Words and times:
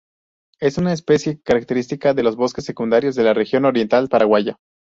Es 0.59 0.79
una 0.79 0.93
especie 0.93 1.39
característica 1.43 2.15
de 2.15 2.23
los 2.23 2.35
bosques 2.35 2.65
secundarios 2.65 3.13
de 3.13 3.21
la 3.23 3.35
Región 3.35 3.65
Oriental 3.65 4.09
paraguaya. 4.09 4.57